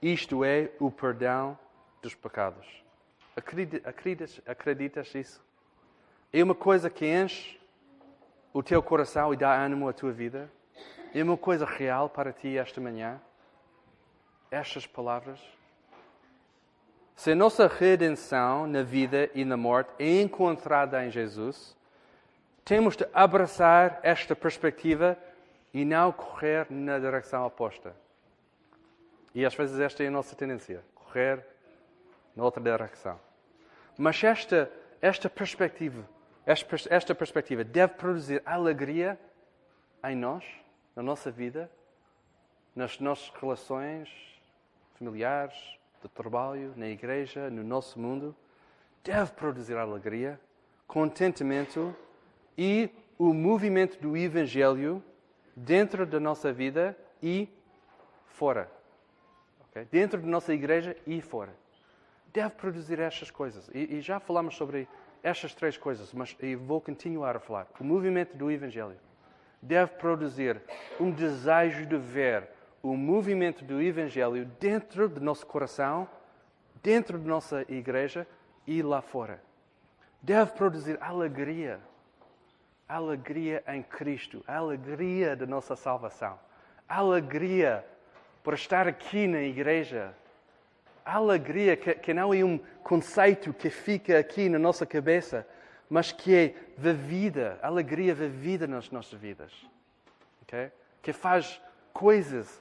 [0.00, 1.56] isto é, o perdão
[2.00, 2.66] dos pecados.
[3.36, 5.44] Acreditas, acreditas nisso?
[6.32, 7.60] É uma coisa que enche
[8.52, 10.50] o teu coração e dá ânimo à tua vida?
[11.14, 13.20] É uma coisa real para ti esta manhã?
[14.50, 15.40] Estas palavras?
[17.22, 21.76] Se a nossa redenção na vida e na morte é encontrada em Jesus,
[22.64, 25.16] temos de abraçar esta perspectiva
[25.72, 27.94] e não correr na direção oposta.
[29.32, 31.46] E às vezes esta é a nossa tendência, correr
[32.34, 33.20] na outra direção.
[33.96, 34.68] Mas esta,
[35.00, 36.04] esta perspectiva,
[36.44, 39.16] esta, esta perspectiva deve produzir alegria
[40.02, 40.44] em nós,
[40.96, 41.70] na nossa vida,
[42.74, 44.10] nas nossas relações
[44.98, 48.34] familiares, de trabalho, na igreja, no nosso mundo.
[49.04, 50.38] Deve produzir alegria,
[50.86, 51.94] contentamento
[52.56, 55.02] e o movimento do Evangelho
[55.56, 57.48] dentro da nossa vida e
[58.26, 58.70] fora.
[59.70, 59.84] Okay?
[59.90, 61.54] Dentro da nossa igreja e fora.
[62.32, 63.68] Deve produzir estas coisas.
[63.74, 64.88] E, e já falamos sobre
[65.22, 67.66] estas três coisas, mas eu vou continuar a falar.
[67.78, 68.96] O movimento do Evangelho
[69.60, 70.60] deve produzir
[70.98, 72.48] um desejo de ver
[72.82, 76.08] o movimento do Evangelho dentro do nosso coração,
[76.82, 78.26] dentro da nossa igreja
[78.66, 79.42] e lá fora.
[80.20, 81.80] Deve produzir alegria
[82.92, 86.38] alegria em Cristo, alegria da nossa salvação,
[86.86, 87.84] alegria
[88.42, 90.14] por estar aqui na igreja,
[91.04, 95.46] alegria que, que não é um conceito que fica aqui na nossa cabeça,
[95.88, 99.52] mas que é vivida, alegria vivida nas nossas vidas.
[100.42, 100.70] Okay?
[101.00, 101.60] Que faz
[101.92, 102.60] coisas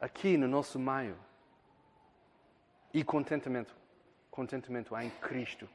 [0.00, 1.16] aqui no nosso meio.
[2.92, 3.74] E contentamento.
[4.30, 5.68] Contentamento em Cristo.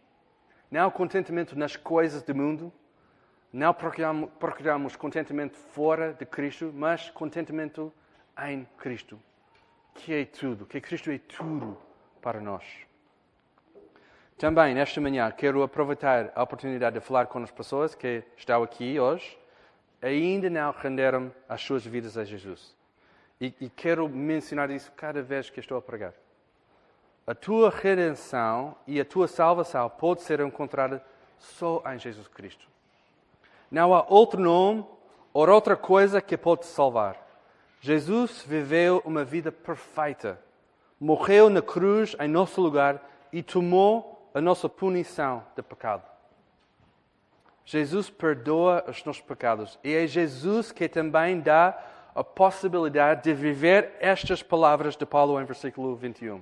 [0.72, 2.74] Não contentamento nas coisas do mundo,
[3.52, 7.94] não procuramos, procuramos contentamento fora de Cristo, mas contentamento
[8.48, 9.20] em Cristo,
[9.94, 11.78] que é tudo, que Cristo é tudo
[12.20, 12.64] para nós.
[14.38, 19.00] Também, nesta manhã, quero aproveitar a oportunidade de falar com as pessoas que estão aqui
[19.00, 19.38] hoje
[20.04, 22.76] ainda não renderam as suas vidas a Jesus.
[23.44, 26.14] E, e quero mencionar isso cada vez que estou a pregar.
[27.28, 31.04] A tua redenção e a tua salvação pode ser encontrada
[31.38, 32.66] só em Jesus Cristo.
[33.70, 34.86] Não há outro nome
[35.34, 37.18] ou outra coisa que pode salvar.
[37.82, 40.40] Jesus viveu uma vida perfeita.
[40.98, 46.04] Morreu na cruz em nosso lugar e tomou a nossa punição de pecado.
[47.66, 51.78] Jesus perdoa os nossos pecados e é Jesus que também dá
[52.16, 56.42] a possibilidade de viver estas palavras de Paulo em versículo 21.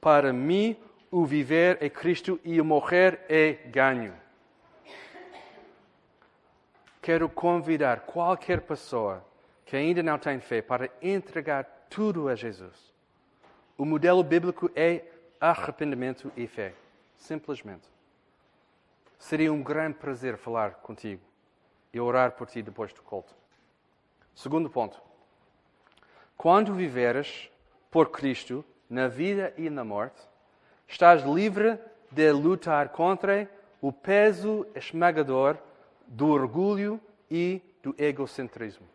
[0.00, 0.76] Para mim,
[1.10, 4.14] o viver é Cristo e o morrer é ganho
[7.06, 9.24] quero convidar qualquer pessoa
[9.64, 12.92] que ainda não tem fé para entregar tudo a Jesus.
[13.78, 15.04] O modelo bíblico é
[15.40, 16.74] arrependimento e fé.
[17.16, 17.86] Simplesmente.
[19.20, 21.22] Seria um grande prazer falar contigo
[21.92, 23.32] e orar por ti depois do culto.
[24.36, 25.00] Segundo ponto.
[26.36, 27.50] Quando viveres
[27.90, 30.20] por Cristo na vida e na morte,
[30.86, 31.78] estás livre
[32.10, 35.56] de lutar contra o peso esmagador
[36.06, 38.86] do orgulho e do egocentrismo.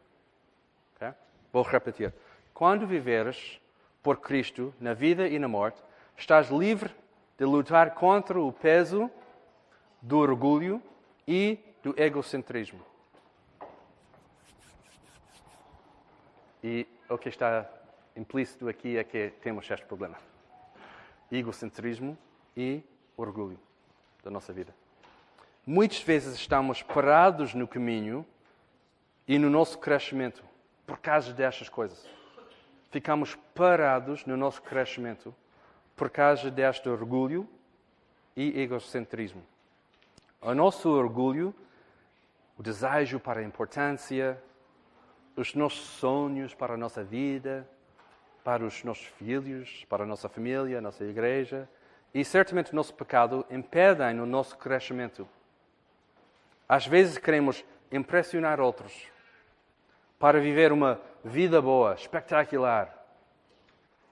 [0.95, 1.11] Okay?
[1.51, 2.13] Vou repetir.
[2.53, 3.59] Quando viveres
[4.03, 5.81] por Cristo na vida e na morte,
[6.15, 6.93] estás livre
[7.35, 9.09] de lutar contra o peso
[9.99, 10.79] do orgulho
[11.27, 12.90] e do egocentrismo.
[16.63, 17.69] E o que está
[18.15, 20.17] implícito aqui é que temos este problema:
[21.31, 22.17] egocentrismo
[22.55, 22.83] e
[23.17, 23.59] orgulho
[24.23, 24.73] da nossa vida.
[25.65, 28.25] Muitas vezes estamos parados no caminho
[29.27, 30.43] e no nosso crescimento
[30.85, 32.07] por causa destas coisas.
[32.91, 35.33] Ficamos parados no nosso crescimento
[35.95, 37.47] por causa deste orgulho
[38.35, 39.43] e egocentrismo.
[40.41, 41.53] O nosso orgulho,
[42.57, 44.41] o desejo para a importância,
[45.35, 47.67] os nossos sonhos para a nossa vida,
[48.43, 51.69] para os nossos filhos, para a nossa família, a nossa igreja,
[52.13, 55.27] e certamente o nosso pecado impedem o nosso crescimento.
[56.67, 59.07] Às vezes queremos impressionar outros
[60.19, 62.97] para viver uma vida boa, espetacular,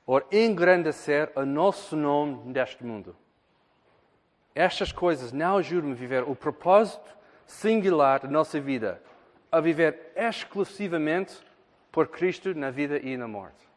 [0.05, 3.15] ou engrandecer o nosso nome neste mundo.
[4.55, 9.01] Estas coisas não ajudam a viver o propósito singular da nossa vida,
[9.51, 11.38] a viver exclusivamente
[11.91, 13.67] por Cristo na vida e na morte.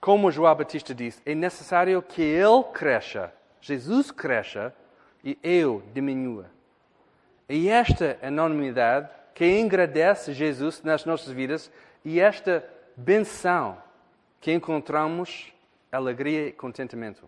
[0.00, 4.74] Como João Batista disse, é necessário que Ele cresça, Jesus cresça
[5.22, 6.46] e eu diminua.
[7.48, 11.70] E esta anonimidade que engrandece Jesus nas nossas vidas
[12.04, 12.64] e esta
[12.96, 13.76] benção
[14.40, 15.52] que encontramos
[15.92, 17.24] alegria e contentamento.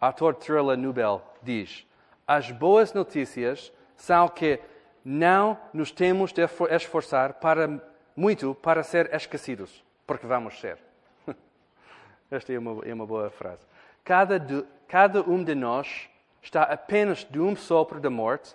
[0.00, 1.86] O ator Trilla Nubel diz:
[2.26, 4.60] As boas notícias são que
[5.04, 7.80] não nos temos de esforçar para,
[8.16, 10.78] muito para ser esquecidos, porque vamos ser.
[12.30, 13.66] Esta é uma, é uma boa frase.
[14.04, 16.08] Cada, de, cada um de nós
[16.42, 18.54] está apenas de um sopro da morte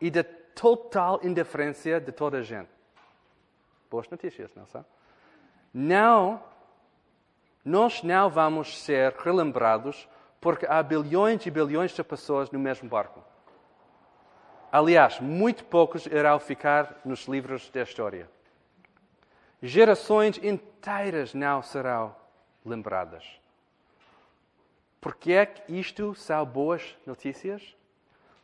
[0.00, 2.70] e da total indiferença de toda a gente.
[3.90, 4.84] Boas notícias, não são?
[5.72, 6.42] Não,
[7.64, 10.08] nós não vamos ser relembrados
[10.40, 13.24] porque há bilhões e bilhões de pessoas no mesmo barco.
[14.74, 18.28] Aliás, muito poucos irão ficar nos livros da história.
[19.62, 22.12] Gerações inteiras não serão
[22.66, 23.24] lembradas.
[25.00, 27.62] Porque é que isto são boas notícias?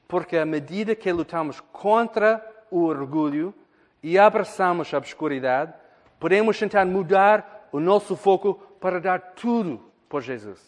[0.07, 2.41] Porque à medida que lutamos contra
[2.71, 3.53] o orgulho
[4.01, 5.75] e abraçamos a obscuridade,
[6.21, 10.61] podemos tentar mudar o nosso foco para dar tudo por Jesus.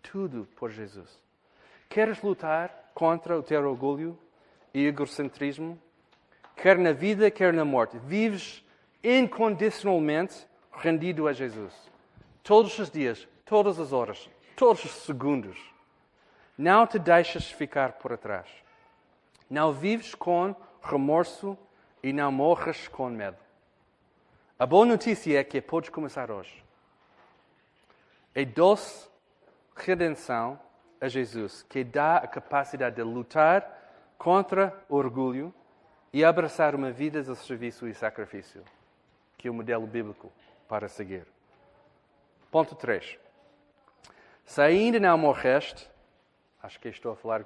[0.00, 1.20] Tudo por Jesus.
[1.88, 4.18] Queres lutar contra o teu orgulho
[4.72, 5.78] e egocentrismo?
[6.56, 7.98] Quer na vida, quer na morte.
[7.98, 8.64] Vives
[9.04, 11.74] incondicionalmente rendido a Jesus.
[12.42, 15.58] Todos os dias, todas as horas, todos os segundos.
[16.56, 18.48] Não te deixas ficar por trás.
[19.50, 21.56] Não vives com remorso
[22.02, 23.36] e não morres com medo.
[24.58, 26.64] A boa notícia é que podes começar hoje.
[28.34, 29.06] É doce
[29.74, 30.58] redenção
[31.00, 35.52] a Jesus que dá a capacidade de lutar contra o orgulho
[36.12, 38.62] e abraçar uma vida de serviço e sacrifício,
[39.36, 40.32] que é o modelo bíblico
[40.68, 41.26] para seguir.
[42.50, 43.18] Ponto 3.
[44.44, 45.90] Se ainda não morreste,
[46.62, 47.44] acho que estou a falar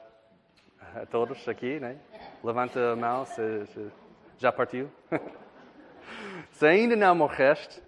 [0.94, 1.98] a todos aqui, né?
[2.44, 3.90] Levanta a mão se, se
[4.38, 4.90] já partiu.
[6.52, 7.82] se ainda não morreste,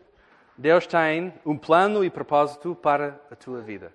[0.57, 3.93] Deus tem um plano e propósito para a tua vida.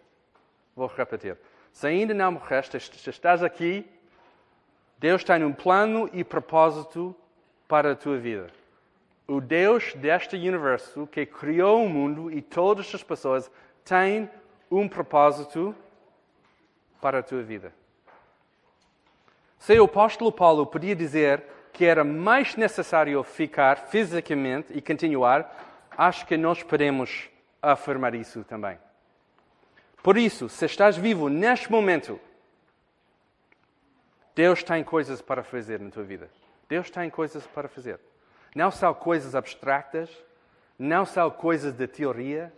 [0.75, 1.37] Vou repetir.
[1.77, 3.85] Se ainda não morreste, se estás aqui,
[4.97, 7.15] Deus tem um plano e propósito
[7.67, 8.49] para a tua vida.
[9.27, 13.51] O Deus deste universo que criou o mundo e todas as pessoas
[13.85, 14.27] tem
[14.71, 15.75] um propósito
[16.99, 17.71] para a tua vida.
[19.59, 26.25] Se o apóstolo Paulo podia dizer que era mais necessário ficar fisicamente e continuar, acho
[26.25, 27.29] que nós podemos
[27.61, 28.79] afirmar isso também.
[30.01, 32.19] Por isso, se estás vivo neste momento,
[34.35, 36.29] Deus tem coisas para fazer na tua vida.
[36.69, 37.99] Deus tem coisas para fazer.
[38.55, 40.09] Não são coisas abstratas,
[40.77, 42.53] não são coisas de teoria.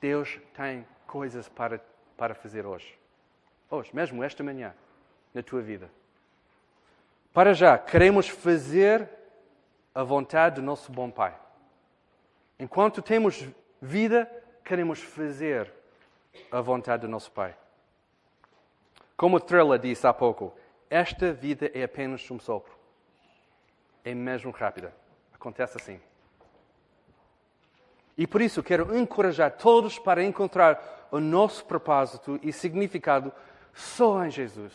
[0.00, 1.80] Deus tem coisas para,
[2.16, 2.96] para fazer hoje.
[3.70, 4.74] Hoje, mesmo esta manhã,
[5.34, 5.90] na tua vida.
[7.32, 9.08] Para já, queremos fazer
[9.94, 11.34] a vontade do nosso bom Pai.
[12.58, 13.44] Enquanto temos
[13.82, 14.30] vida,
[14.64, 15.72] queremos fazer
[16.50, 17.56] a vontade do nosso Pai.
[19.16, 20.52] Como Trella disse há pouco,
[20.90, 22.74] esta vida é apenas um sopro.
[24.04, 24.94] É mesmo rápida.
[25.34, 26.00] Acontece assim.
[28.16, 33.32] E por isso quero encorajar todos para encontrar o nosso propósito e significado
[33.74, 34.72] só em Jesus.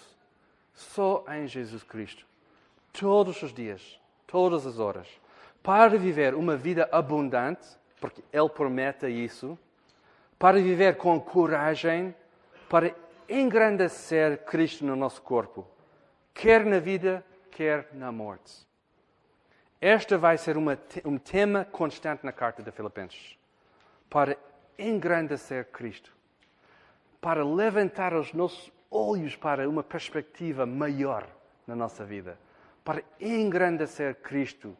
[0.74, 2.26] Só em Jesus Cristo.
[2.93, 5.08] Todos os dias, todas as horas.
[5.63, 7.67] Para viver uma vida abundante,
[8.00, 9.58] porque Ele promete isso,
[10.41, 12.15] para viver com coragem,
[12.67, 12.95] para
[13.30, 15.67] engrandecer Cristo no nosso corpo,
[16.34, 18.67] quer na vida, quer na morte.
[19.80, 20.75] Este vai ser uma,
[21.06, 23.38] um tema constante na carta de Filipenses.
[24.10, 24.36] Para
[24.80, 26.12] engrandecer Cristo.
[27.21, 31.27] Para levantar os nossos olhos para uma perspectiva maior
[31.67, 32.36] na nossa vida.
[32.84, 34.75] Para engrandecer Cristo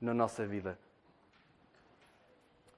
[0.00, 0.78] na nossa vida.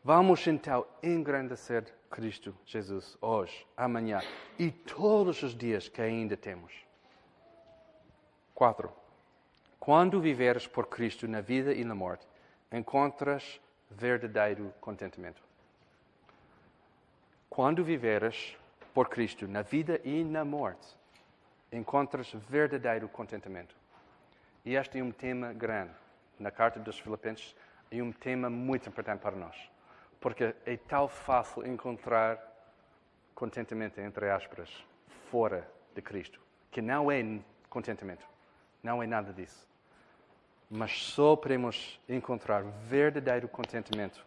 [0.06, 4.20] Vamos então engrandecer Cristo Jesus hoje, amanhã
[4.58, 6.74] e todos os dias que ainda temos.
[8.54, 8.92] 4.
[9.80, 12.28] Quando viveres por Cristo na vida e na morte,
[12.70, 13.58] encontras
[13.90, 15.42] verdadeiro contentamento.
[17.48, 18.58] Quando viveres
[18.92, 20.86] por Cristo na vida e na morte,
[21.72, 23.74] encontras verdadeiro contentamento.
[24.66, 25.94] E este é um tema grande
[26.38, 27.56] na carta dos Filipenses
[27.90, 29.73] e um tema muito importante para nós.
[30.24, 32.40] Porque é tão fácil encontrar
[33.32, 34.68] contentamento, entre aspas,
[35.30, 36.40] fora de Cristo,
[36.72, 37.22] que não é
[37.68, 38.26] contentamento.
[38.82, 39.64] Não é nada disso
[40.70, 44.26] mas só podemos encontrar verdadeiro contentamento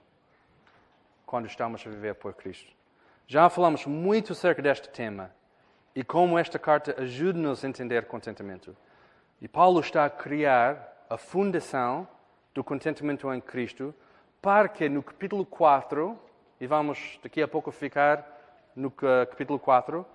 [1.26, 2.72] quando estamos a viver por Cristo.
[3.28, 5.30] Já falamos muito acerca deste tema
[5.94, 8.76] e como esta carta ajuda-nos a entender contentamento.
[9.42, 12.08] E Paulo está a criar a fundação
[12.54, 13.94] do contentamento em Cristo
[14.42, 16.18] para que no capítulo 4,
[16.60, 18.26] e vamos daqui a pouco ficar
[18.76, 20.06] no capítulo 4,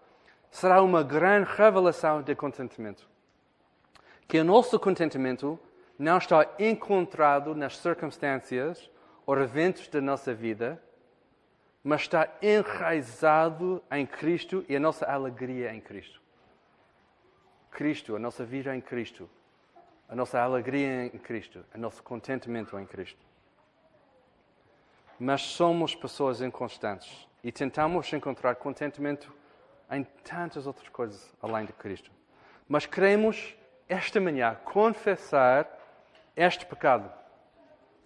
[0.51, 3.09] será uma grande revelação de contentamento.
[4.29, 5.59] Que o nosso contentamento
[5.99, 8.91] não está encontrado nas circunstâncias
[9.27, 10.83] ou eventos da nossa vida,
[11.83, 16.21] mas está enraizado em Cristo e a nossa alegria em Cristo.
[17.71, 19.29] Cristo, a nossa vida em Cristo,
[20.09, 23.32] a nossa alegria em Cristo, o nosso contentamento em Cristo.
[25.19, 29.33] Mas somos pessoas inconstantes e tentamos encontrar contentamento
[29.91, 32.11] em tantas outras coisas além de Cristo.
[32.69, 33.55] Mas queremos
[33.89, 35.69] esta manhã confessar
[36.37, 37.13] este pecado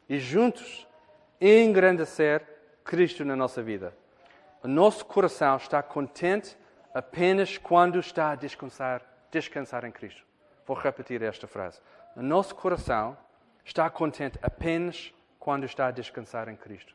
[0.09, 0.87] e juntos
[1.41, 2.43] engrandecer
[2.85, 3.97] Cristo na nossa vida.
[4.63, 6.57] O nosso coração está contente
[6.93, 10.25] apenas quando está a descansar, descansar em Cristo.
[10.67, 11.81] Vou repetir esta frase.
[12.17, 13.17] O nosso coração
[13.65, 15.13] está contente apenas
[15.47, 16.93] quando está a descansar em Cristo.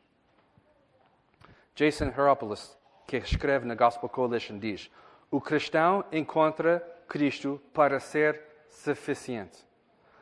[1.73, 2.77] Jason Heropoulos,
[3.07, 4.91] que escreve na Gospel Coalition, diz:
[5.31, 9.57] O cristão encontra Cristo para ser suficiente.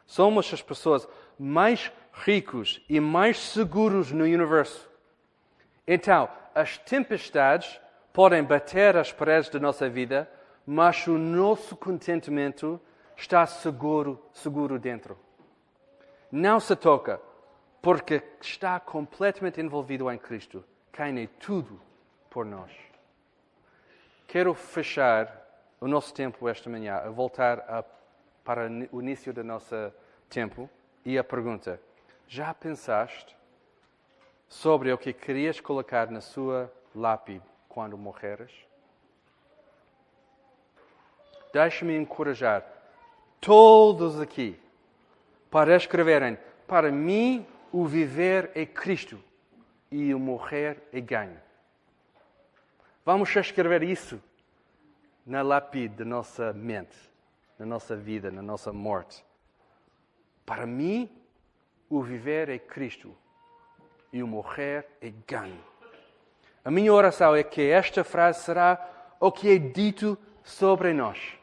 [0.05, 1.07] Somos as pessoas
[1.39, 4.87] mais ricos e mais seguros no universo.
[5.87, 7.81] Então, as tempestades
[8.13, 10.29] podem bater as paredes da nossa vida,
[10.67, 12.79] mas o nosso contentamento
[13.17, 15.17] está seguro, seguro dentro.
[16.31, 17.19] Não se toca,
[17.81, 20.63] porque está completamente envolvido em Cristo.
[20.91, 21.79] Quem é tudo
[22.29, 22.71] por nós.
[24.27, 25.39] Quero fechar
[25.79, 27.83] o nosso tempo esta manhã, a voltar a,
[28.43, 29.75] para o início do nosso
[30.29, 30.69] tempo
[31.05, 31.81] e a pergunta:
[32.27, 33.35] já pensaste
[34.47, 38.51] sobre o que querias colocar na sua lápide quando morreres?
[41.53, 42.63] Deixe-me encorajar
[43.39, 44.59] todos aqui
[45.49, 49.21] para escreverem: Para mim, o viver é Cristo
[49.91, 51.39] e o morrer é ganho.
[53.05, 54.21] Vamos escrever isso
[55.25, 56.97] na lápide da nossa mente,
[57.57, 59.23] na nossa vida, na nossa morte.
[60.45, 61.09] Para mim,
[61.89, 63.15] o viver é Cristo
[64.11, 65.63] e o morrer é ganho.
[66.63, 71.37] A minha oração é que esta frase será o que é dito sobre nós,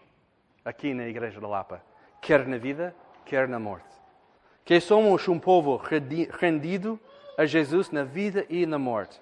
[0.65, 1.83] aqui na Igreja da Lapa,
[2.21, 3.96] quer na vida, quer na morte.
[4.67, 5.81] Que somos um povo
[6.41, 6.99] rendido
[7.39, 9.21] a Jesus na vida e na morte.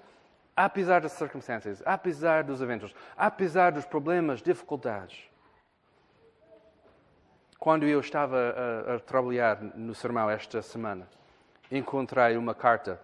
[0.56, 5.28] Apesar das circunstâncias, apesar dos eventos, apesar dos problemas, dificuldades.
[7.58, 8.38] Quando eu estava
[8.88, 11.06] a, a trabalhar no sermão esta semana,
[11.70, 12.98] encontrei uma carta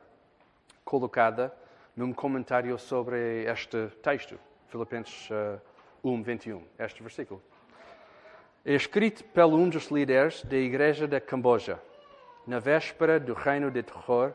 [0.83, 1.55] colocada
[1.95, 5.29] num comentário sobre este texto, Filipenses
[6.03, 7.43] 1, 21, este versículo.
[8.65, 11.79] É escrito pelo um dos líderes da Igreja da Camboja,
[12.51, 14.35] na véspera do reino de terror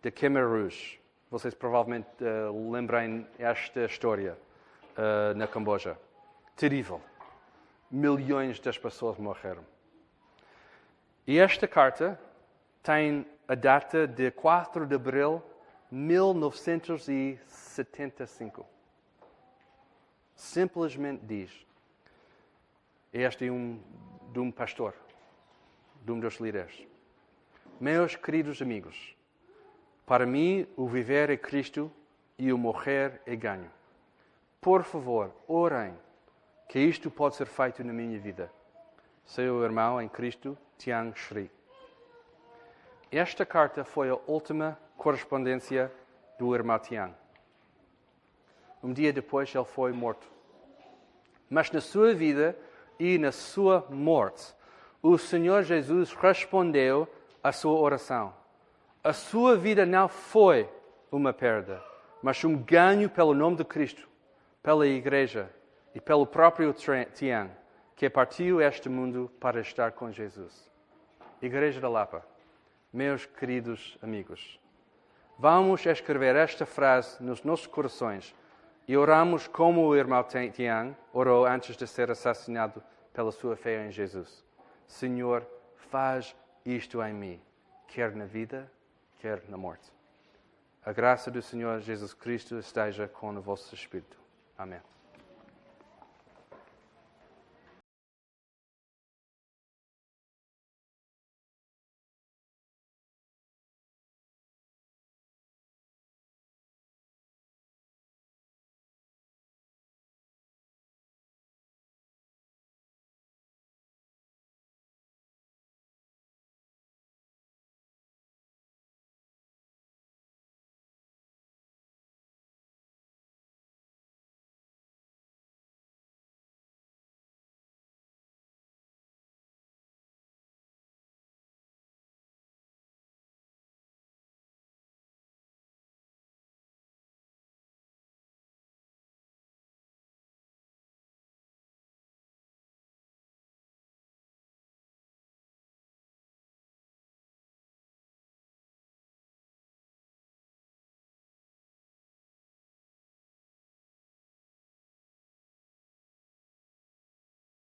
[0.00, 0.98] de Khmer Rouge.
[1.30, 4.38] Vocês provavelmente uh, lembrem esta história
[4.96, 5.98] uh, na Camboja.
[6.56, 7.02] Terrível.
[7.90, 9.62] Milhões das pessoas morreram.
[11.26, 12.18] E esta carta
[12.82, 15.42] tem a data de 4 de abril
[15.92, 18.66] de 1975.
[20.34, 21.50] Simplesmente diz:
[23.12, 23.78] Este é um,
[24.32, 24.94] de um pastor,
[26.02, 26.93] de um dos líderes.
[27.80, 29.16] Meus queridos amigos,
[30.06, 31.90] para mim, o viver é Cristo
[32.38, 33.68] e o morrer é ganho.
[34.60, 35.92] Por favor, orem
[36.68, 38.50] que isto pode ser feito na minha vida.
[39.24, 41.50] Seu irmão em Cristo, Tiang Shri.
[43.10, 45.92] Esta carta foi a última correspondência
[46.38, 47.12] do irmão Tiang.
[48.84, 50.30] Um dia depois ele foi morto.
[51.50, 52.56] Mas na sua vida
[53.00, 54.54] e na sua morte,
[55.02, 57.08] o Senhor Jesus respondeu
[57.44, 58.34] à sua oração
[59.04, 60.66] a sua vida não foi
[61.12, 61.84] uma perda,
[62.22, 64.08] mas um ganho pelo nome de Cristo,
[64.62, 65.50] pela Igreja
[65.94, 67.50] e pelo próprio Tian,
[67.94, 70.72] que partiu este mundo para estar com Jesus.
[71.42, 72.26] Igreja da Lapa,
[72.90, 74.58] meus queridos amigos,
[75.38, 78.34] vamos escrever esta frase nos nossos corações
[78.88, 82.82] e oramos como o irmão Tian orou antes de ser assassinado
[83.12, 84.42] pela sua fé em Jesus.
[84.86, 85.46] Senhor,
[85.90, 86.34] faz
[86.64, 87.40] isto em mim,
[87.88, 88.70] quer na vida,
[89.20, 89.92] quer na morte.
[90.84, 94.18] A graça do Senhor Jesus Cristo esteja com o vosso espírito.
[94.56, 94.93] Amém.